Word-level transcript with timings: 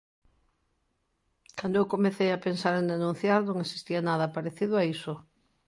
Cando 1.57 1.77
eu 1.81 1.91
comecei 1.93 2.29
a 2.31 2.43
pensar 2.47 2.73
en 2.81 2.89
denunciar, 2.93 3.39
non 3.43 3.57
existía 3.59 4.01
nada 4.09 4.33
parecido 4.35 4.73
a 4.77 4.83
iso. 4.95 5.13